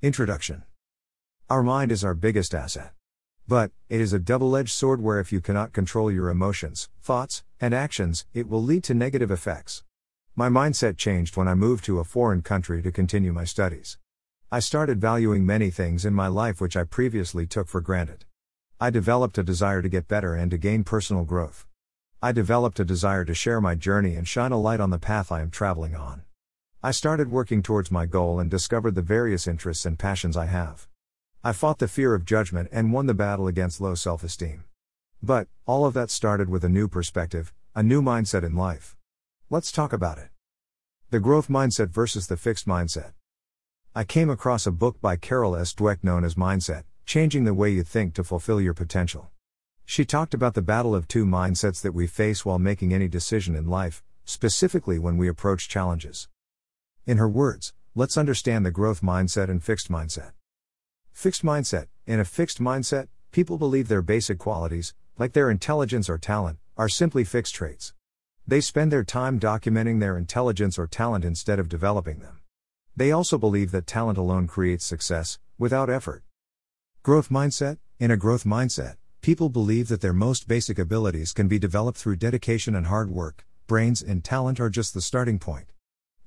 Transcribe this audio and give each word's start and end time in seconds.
Introduction 0.00 0.62
Our 1.50 1.64
mind 1.64 1.90
is 1.90 2.04
our 2.04 2.14
biggest 2.14 2.54
asset. 2.54 2.92
But, 3.48 3.72
it 3.88 4.00
is 4.00 4.12
a 4.12 4.20
double 4.20 4.56
edged 4.56 4.70
sword 4.70 5.02
where 5.02 5.18
if 5.18 5.32
you 5.32 5.40
cannot 5.40 5.72
control 5.72 6.08
your 6.08 6.28
emotions, 6.28 6.88
thoughts, 7.02 7.42
and 7.60 7.74
actions, 7.74 8.24
it 8.32 8.48
will 8.48 8.62
lead 8.62 8.84
to 8.84 8.94
negative 8.94 9.32
effects. 9.32 9.82
My 10.36 10.48
mindset 10.48 10.98
changed 10.98 11.36
when 11.36 11.48
I 11.48 11.56
moved 11.56 11.84
to 11.86 11.98
a 11.98 12.04
foreign 12.04 12.42
country 12.42 12.80
to 12.80 12.92
continue 12.92 13.32
my 13.32 13.42
studies. 13.42 13.98
I 14.52 14.60
started 14.60 15.00
valuing 15.00 15.44
many 15.44 15.68
things 15.68 16.04
in 16.04 16.14
my 16.14 16.28
life 16.28 16.60
which 16.60 16.76
I 16.76 16.84
previously 16.84 17.44
took 17.44 17.66
for 17.66 17.80
granted. 17.80 18.24
I 18.78 18.90
developed 18.90 19.36
a 19.36 19.42
desire 19.42 19.82
to 19.82 19.88
get 19.88 20.06
better 20.06 20.36
and 20.36 20.48
to 20.52 20.58
gain 20.58 20.84
personal 20.84 21.24
growth. 21.24 21.66
I 22.22 22.30
developed 22.30 22.78
a 22.78 22.84
desire 22.84 23.24
to 23.24 23.34
share 23.34 23.60
my 23.60 23.74
journey 23.74 24.14
and 24.14 24.28
shine 24.28 24.52
a 24.52 24.60
light 24.60 24.78
on 24.78 24.90
the 24.90 25.00
path 25.00 25.32
I 25.32 25.40
am 25.40 25.50
traveling 25.50 25.96
on. 25.96 26.22
I 26.80 26.92
started 26.92 27.32
working 27.32 27.60
towards 27.60 27.90
my 27.90 28.06
goal 28.06 28.38
and 28.38 28.48
discovered 28.48 28.94
the 28.94 29.02
various 29.02 29.48
interests 29.48 29.84
and 29.84 29.98
passions 29.98 30.36
I 30.36 30.46
have. 30.46 30.86
I 31.42 31.52
fought 31.52 31.78
the 31.78 31.88
fear 31.88 32.14
of 32.14 32.24
judgment 32.24 32.68
and 32.70 32.92
won 32.92 33.06
the 33.06 33.14
battle 33.14 33.48
against 33.48 33.80
low 33.80 33.96
self 33.96 34.22
esteem. 34.22 34.62
But, 35.20 35.48
all 35.66 35.86
of 35.86 35.94
that 35.94 36.08
started 36.08 36.48
with 36.48 36.62
a 36.62 36.68
new 36.68 36.86
perspective, 36.86 37.52
a 37.74 37.82
new 37.82 38.00
mindset 38.00 38.44
in 38.44 38.54
life. 38.54 38.96
Let's 39.50 39.72
talk 39.72 39.92
about 39.92 40.18
it. 40.18 40.28
The 41.10 41.18
growth 41.18 41.48
mindset 41.48 41.88
versus 41.88 42.28
the 42.28 42.36
fixed 42.36 42.68
mindset. 42.68 43.14
I 43.92 44.04
came 44.04 44.30
across 44.30 44.64
a 44.64 44.70
book 44.70 45.00
by 45.00 45.16
Carol 45.16 45.56
S. 45.56 45.74
Dweck 45.74 46.04
known 46.04 46.22
as 46.22 46.36
Mindset 46.36 46.84
Changing 47.04 47.42
the 47.42 47.54
Way 47.54 47.70
You 47.70 47.82
Think 47.82 48.14
to 48.14 48.22
Fulfill 48.22 48.60
Your 48.60 48.74
Potential. 48.74 49.32
She 49.84 50.04
talked 50.04 50.32
about 50.32 50.54
the 50.54 50.62
battle 50.62 50.94
of 50.94 51.08
two 51.08 51.26
mindsets 51.26 51.82
that 51.82 51.90
we 51.90 52.06
face 52.06 52.44
while 52.44 52.60
making 52.60 52.94
any 52.94 53.08
decision 53.08 53.56
in 53.56 53.66
life, 53.66 54.04
specifically 54.24 55.00
when 55.00 55.16
we 55.16 55.26
approach 55.26 55.68
challenges. 55.68 56.28
In 57.08 57.16
her 57.16 57.26
words, 57.26 57.72
let's 57.94 58.18
understand 58.18 58.66
the 58.66 58.70
growth 58.70 59.00
mindset 59.00 59.48
and 59.48 59.64
fixed 59.64 59.90
mindset. 59.90 60.32
Fixed 61.10 61.42
mindset 61.42 61.86
In 62.06 62.20
a 62.20 62.24
fixed 62.26 62.60
mindset, 62.60 63.08
people 63.32 63.56
believe 63.56 63.88
their 63.88 64.02
basic 64.02 64.38
qualities, 64.38 64.92
like 65.16 65.32
their 65.32 65.50
intelligence 65.50 66.10
or 66.10 66.18
talent, 66.18 66.58
are 66.76 66.90
simply 66.90 67.24
fixed 67.24 67.54
traits. 67.54 67.94
They 68.46 68.60
spend 68.60 68.92
their 68.92 69.04
time 69.04 69.40
documenting 69.40 70.00
their 70.00 70.18
intelligence 70.18 70.78
or 70.78 70.86
talent 70.86 71.24
instead 71.24 71.58
of 71.58 71.70
developing 71.70 72.18
them. 72.18 72.40
They 72.94 73.10
also 73.10 73.38
believe 73.38 73.70
that 73.70 73.86
talent 73.86 74.18
alone 74.18 74.46
creates 74.46 74.84
success, 74.84 75.38
without 75.56 75.88
effort. 75.88 76.24
Growth 77.02 77.30
mindset 77.30 77.78
In 77.98 78.10
a 78.10 78.18
growth 78.18 78.44
mindset, 78.44 78.96
people 79.22 79.48
believe 79.48 79.88
that 79.88 80.02
their 80.02 80.12
most 80.12 80.46
basic 80.46 80.78
abilities 80.78 81.32
can 81.32 81.48
be 81.48 81.58
developed 81.58 81.96
through 81.96 82.16
dedication 82.16 82.74
and 82.74 82.88
hard 82.88 83.08
work, 83.08 83.46
brains 83.66 84.02
and 84.02 84.22
talent 84.22 84.60
are 84.60 84.68
just 84.68 84.92
the 84.92 85.00
starting 85.00 85.38
point. 85.38 85.72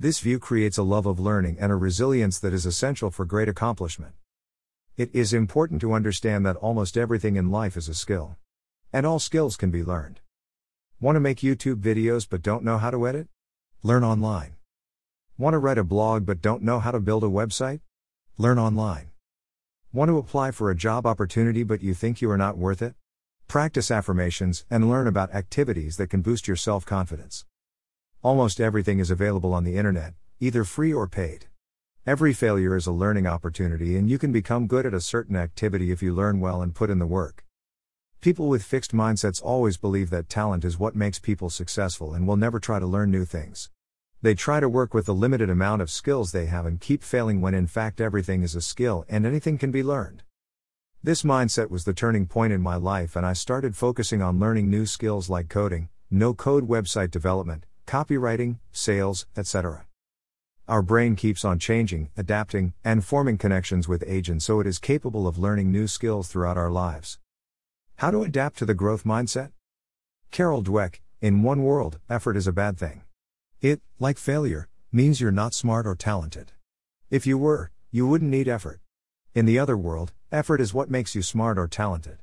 This 0.00 0.20
view 0.20 0.38
creates 0.38 0.78
a 0.78 0.82
love 0.82 1.04
of 1.04 1.20
learning 1.20 1.58
and 1.60 1.70
a 1.70 1.76
resilience 1.76 2.38
that 2.38 2.54
is 2.54 2.64
essential 2.64 3.10
for 3.10 3.26
great 3.26 3.50
accomplishment. 3.50 4.14
It 4.96 5.10
is 5.12 5.34
important 5.34 5.82
to 5.82 5.92
understand 5.92 6.46
that 6.46 6.56
almost 6.56 6.96
everything 6.96 7.36
in 7.36 7.50
life 7.50 7.76
is 7.76 7.86
a 7.86 7.92
skill. 7.92 8.38
And 8.94 9.04
all 9.04 9.18
skills 9.18 9.58
can 9.58 9.70
be 9.70 9.84
learned. 9.84 10.20
Want 11.02 11.16
to 11.16 11.20
make 11.20 11.40
YouTube 11.40 11.82
videos 11.82 12.26
but 12.26 12.40
don't 12.40 12.64
know 12.64 12.78
how 12.78 12.90
to 12.90 13.06
edit? 13.06 13.28
Learn 13.82 14.02
online. 14.02 14.54
Want 15.36 15.52
to 15.52 15.58
write 15.58 15.76
a 15.76 15.84
blog 15.84 16.24
but 16.24 16.40
don't 16.40 16.62
know 16.62 16.80
how 16.80 16.92
to 16.92 16.98
build 16.98 17.22
a 17.22 17.26
website? 17.26 17.80
Learn 18.38 18.58
online. 18.58 19.10
Want 19.92 20.08
to 20.08 20.16
apply 20.16 20.52
for 20.52 20.70
a 20.70 20.74
job 20.74 21.04
opportunity 21.04 21.62
but 21.62 21.82
you 21.82 21.92
think 21.92 22.22
you 22.22 22.30
are 22.30 22.38
not 22.38 22.56
worth 22.56 22.80
it? 22.80 22.94
Practice 23.48 23.90
affirmations 23.90 24.64
and 24.70 24.88
learn 24.88 25.06
about 25.06 25.34
activities 25.34 25.98
that 25.98 26.08
can 26.08 26.22
boost 26.22 26.48
your 26.48 26.56
self 26.56 26.86
confidence. 26.86 27.44
Almost 28.22 28.60
everything 28.60 28.98
is 28.98 29.10
available 29.10 29.54
on 29.54 29.64
the 29.64 29.78
internet, 29.78 30.12
either 30.40 30.62
free 30.62 30.92
or 30.92 31.08
paid. 31.08 31.46
Every 32.06 32.34
failure 32.34 32.76
is 32.76 32.86
a 32.86 32.92
learning 32.92 33.26
opportunity, 33.26 33.96
and 33.96 34.10
you 34.10 34.18
can 34.18 34.30
become 34.30 34.66
good 34.66 34.84
at 34.84 34.92
a 34.92 35.00
certain 35.00 35.36
activity 35.36 35.90
if 35.90 36.02
you 36.02 36.12
learn 36.12 36.38
well 36.38 36.60
and 36.60 36.74
put 36.74 36.90
in 36.90 36.98
the 36.98 37.06
work. 37.06 37.46
People 38.20 38.50
with 38.50 38.62
fixed 38.62 38.92
mindsets 38.92 39.42
always 39.42 39.78
believe 39.78 40.10
that 40.10 40.28
talent 40.28 40.66
is 40.66 40.78
what 40.78 40.94
makes 40.94 41.18
people 41.18 41.48
successful 41.48 42.12
and 42.12 42.28
will 42.28 42.36
never 42.36 42.60
try 42.60 42.78
to 42.78 42.86
learn 42.86 43.10
new 43.10 43.24
things. 43.24 43.70
They 44.20 44.34
try 44.34 44.60
to 44.60 44.68
work 44.68 44.92
with 44.92 45.06
the 45.06 45.14
limited 45.14 45.48
amount 45.48 45.80
of 45.80 45.90
skills 45.90 46.30
they 46.30 46.44
have 46.44 46.66
and 46.66 46.78
keep 46.78 47.02
failing 47.02 47.40
when 47.40 47.54
in 47.54 47.66
fact 47.66 48.02
everything 48.02 48.42
is 48.42 48.54
a 48.54 48.60
skill 48.60 49.06
and 49.08 49.24
anything 49.24 49.56
can 49.56 49.70
be 49.70 49.82
learned. 49.82 50.24
This 51.02 51.22
mindset 51.22 51.70
was 51.70 51.84
the 51.84 51.94
turning 51.94 52.26
point 52.26 52.52
in 52.52 52.60
my 52.60 52.76
life, 52.76 53.16
and 53.16 53.24
I 53.24 53.32
started 53.32 53.76
focusing 53.76 54.20
on 54.20 54.38
learning 54.38 54.68
new 54.68 54.84
skills 54.84 55.30
like 55.30 55.48
coding, 55.48 55.88
no 56.10 56.34
code 56.34 56.68
website 56.68 57.10
development, 57.10 57.64
copywriting, 57.90 58.60
sales, 58.70 59.26
etc. 59.36 59.84
Our 60.68 60.80
brain 60.80 61.16
keeps 61.16 61.44
on 61.44 61.58
changing, 61.58 62.10
adapting, 62.16 62.72
and 62.84 63.04
forming 63.04 63.36
connections 63.36 63.88
with 63.88 64.04
age, 64.06 64.28
and 64.30 64.40
so 64.40 64.60
it 64.60 64.66
is 64.68 64.78
capable 64.78 65.26
of 65.26 65.40
learning 65.40 65.72
new 65.72 65.88
skills 65.88 66.28
throughout 66.28 66.56
our 66.56 66.70
lives. 66.70 67.18
How 67.96 68.12
to 68.12 68.22
adapt 68.22 68.58
to 68.58 68.64
the 68.64 68.74
growth 68.74 69.02
mindset? 69.02 69.50
Carol 70.30 70.62
Dweck, 70.62 71.00
in 71.20 71.42
one 71.42 71.64
world, 71.64 71.98
effort 72.08 72.36
is 72.36 72.46
a 72.46 72.52
bad 72.52 72.78
thing. 72.78 73.02
It, 73.60 73.80
like 73.98 74.18
failure, 74.18 74.68
means 74.92 75.20
you're 75.20 75.32
not 75.32 75.52
smart 75.52 75.84
or 75.84 75.96
talented. 75.96 76.52
If 77.10 77.26
you 77.26 77.38
were, 77.38 77.72
you 77.90 78.06
wouldn't 78.06 78.30
need 78.30 78.46
effort. 78.46 78.78
In 79.34 79.46
the 79.46 79.58
other 79.58 79.76
world, 79.76 80.12
effort 80.30 80.60
is 80.60 80.72
what 80.72 80.92
makes 80.92 81.16
you 81.16 81.22
smart 81.22 81.58
or 81.58 81.66
talented. 81.66 82.18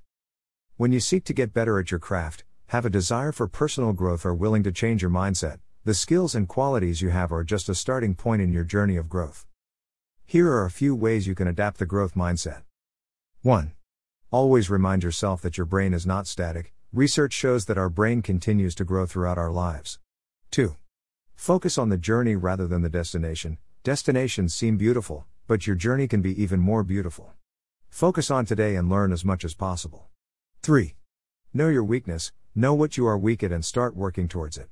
When 0.78 0.94
you 0.94 1.02
seek 1.02 1.26
to 1.26 1.34
get 1.34 1.54
better 1.54 1.78
at 1.78 1.92
your 1.92 2.00
craft, 2.00 2.46
have 2.68 2.86
a 2.86 2.90
desire 2.90 3.32
for 3.32 3.48
personal 3.48 3.94
growth, 3.94 4.26
or 4.26 4.34
willing 4.34 4.62
to 4.62 4.74
change 4.74 5.02
your 5.02 5.10
mindset, 5.10 5.60
the 5.86 5.94
skills 5.94 6.36
and 6.36 6.50
qualities 6.50 7.02
you 7.02 7.10
have 7.10 7.32
are 7.32 7.46
just 7.46 7.70
a 7.70 7.76
starting 7.76 8.14
point 8.14 8.42
in 8.42 8.52
your 8.52 8.66
journey 8.66 8.98
of 8.98 9.08
growth. 9.08 9.46
Here 10.26 10.52
are 10.52 10.66
a 10.66 10.70
few 10.70 10.94
ways 10.94 11.28
you 11.28 11.34
can 11.34 11.48
adapt 11.48 11.80
the 11.80 11.86
growth 11.86 12.14
mindset. 12.14 12.64
1. 13.42 13.72
Always 14.32 14.70
remind 14.70 15.02
yourself 15.02 15.42
that 15.44 15.58
your 15.58 15.66
brain 15.66 15.94
is 15.94 16.06
not 16.06 16.28
static. 16.28 16.74
Research 16.92 17.32
shows 17.32 17.68
that 17.68 17.78
our 17.78 17.90
brain 17.90 18.22
continues 18.22 18.76
to 18.76 18.84
grow 18.84 19.06
throughout 19.06 19.38
our 19.38 19.52
lives. 19.52 20.00
2. 20.52 20.76
Focus 21.36 21.78
on 21.78 21.88
the 21.88 21.98
journey 21.98 22.36
rather 22.36 22.68
than 22.68 22.82
the 22.82 22.90
destination. 22.90 23.60
Destinations 23.86 24.54
seem 24.54 24.76
beautiful, 24.76 25.26
but 25.48 25.68
your 25.68 25.78
journey 25.78 26.10
can 26.10 26.22
be 26.22 26.42
even 26.44 26.60
more 26.60 26.84
beautiful. 26.84 27.32
Focus 27.88 28.30
on 28.30 28.46
today 28.46 28.76
and 28.76 28.90
learn 28.90 29.14
as 29.14 29.24
much 29.24 29.46
as 29.46 29.54
possible. 29.54 30.10
3. 30.64 30.96
Know 31.58 31.70
your 31.70 31.84
weakness, 31.84 32.32
know 32.54 32.76
what 32.76 32.98
you 32.98 33.08
are 33.08 33.18
weak 33.18 33.42
at 33.42 33.52
and 33.52 33.66
start 33.66 33.96
working 33.96 34.28
towards 34.28 34.60
it. 34.60 34.70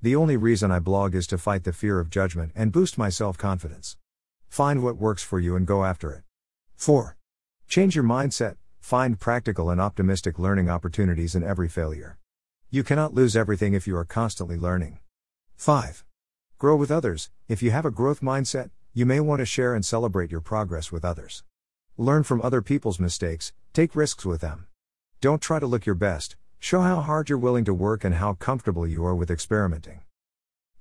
The 0.00 0.16
only 0.16 0.38
reason 0.38 0.70
I 0.70 0.78
blog 0.78 1.14
is 1.14 1.26
to 1.26 1.36
fight 1.36 1.64
the 1.64 1.74
fear 1.74 2.00
of 2.00 2.08
judgment 2.08 2.52
and 2.54 2.72
boost 2.72 2.96
my 2.96 3.10
self 3.10 3.36
confidence. 3.36 3.98
Find 4.48 4.82
what 4.82 4.96
works 4.96 5.22
for 5.22 5.38
you 5.38 5.56
and 5.56 5.66
go 5.66 5.84
after 5.84 6.10
it. 6.10 6.22
4. 6.76 7.18
Change 7.68 7.94
your 7.94 8.04
mindset, 8.04 8.56
Find 8.80 9.20
practical 9.20 9.68
and 9.68 9.78
optimistic 9.78 10.38
learning 10.38 10.70
opportunities 10.70 11.34
in 11.34 11.44
every 11.44 11.68
failure. 11.68 12.16
You 12.70 12.82
cannot 12.82 13.12
lose 13.12 13.36
everything 13.36 13.74
if 13.74 13.86
you 13.86 13.94
are 13.98 14.06
constantly 14.06 14.56
learning. 14.56 15.00
5. 15.56 16.02
Grow 16.58 16.76
with 16.76 16.90
others. 16.90 17.28
If 17.46 17.62
you 17.62 17.72
have 17.72 17.84
a 17.84 17.90
growth 17.90 18.22
mindset, 18.22 18.70
you 18.94 19.04
may 19.04 19.20
want 19.20 19.40
to 19.40 19.44
share 19.44 19.74
and 19.74 19.84
celebrate 19.84 20.30
your 20.30 20.40
progress 20.40 20.90
with 20.90 21.04
others. 21.04 21.44
Learn 21.98 22.22
from 22.22 22.40
other 22.40 22.62
people's 22.62 22.98
mistakes, 22.98 23.52
take 23.74 23.94
risks 23.94 24.24
with 24.24 24.40
them. 24.40 24.66
Don't 25.22 25.40
try 25.40 25.60
to 25.60 25.68
look 25.68 25.86
your 25.86 25.94
best, 25.94 26.34
show 26.58 26.80
how 26.80 27.00
hard 27.00 27.28
you're 27.28 27.38
willing 27.38 27.64
to 27.66 27.72
work 27.72 28.02
and 28.02 28.16
how 28.16 28.34
comfortable 28.34 28.88
you 28.88 29.06
are 29.06 29.14
with 29.14 29.30
experimenting. 29.30 30.00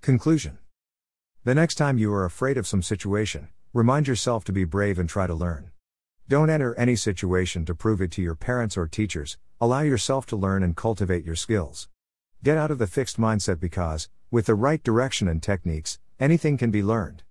Conclusion 0.02 0.57
The 1.44 1.53
next 1.53 1.75
time 1.75 2.00
you 2.00 2.12
are 2.12 2.25
afraid 2.25 2.57
of 2.57 2.66
some 2.66 2.81
situation, 2.81 3.50
remind 3.72 4.07
yourself 4.07 4.44
to 4.46 4.51
be 4.51 4.63
brave 4.63 4.97
and 4.97 5.07
try 5.07 5.28
to 5.28 5.35
learn. 5.35 5.69
Don't 6.28 6.50
enter 6.50 6.74
any 6.74 6.96
situation 6.96 7.66
to 7.66 7.75
prove 7.75 8.01
it 8.01 8.09
to 8.13 8.24
your 8.24 8.34
parents 8.34 8.78
or 8.78 8.88
teachers, 8.88 9.38
allow 9.59 9.81
yourself 9.81 10.25
to 10.25 10.35
learn 10.35 10.63
and 10.63 10.75
cultivate 10.75 11.24
your 11.24 11.35
skills. 11.35 11.88
Get 12.44 12.57
out 12.57 12.72
of 12.72 12.80
the 12.80 12.88
fixed 12.88 13.19
mindset 13.19 13.59
because, 13.59 14.09
with 14.31 14.47
the 14.47 14.56
right 14.56 14.81
direction 14.81 15.28
and 15.28 15.44
techniques, 15.44 16.00
anything 16.19 16.57
can 16.57 16.72
be 16.72 16.81
learned. 16.81 17.22